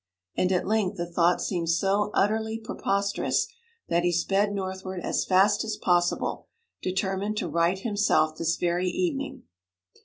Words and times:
And 0.35 0.51
at 0.51 0.65
length 0.65 0.97
the 0.97 1.05
thought 1.05 1.43
seemed 1.43 1.69
so 1.69 2.09
utterly 2.15 2.57
preposterous 2.57 3.47
that 3.87 4.01
he 4.03 4.11
sped 4.11 4.51
northward 4.51 4.99
as 5.01 5.25
fast 5.25 5.63
as 5.63 5.77
possible, 5.77 6.47
determined 6.81 7.37
to 7.37 7.47
right 7.47 7.77
himself 7.77 8.35
this 8.35 8.57
very 8.57 8.89
evening. 8.89 9.43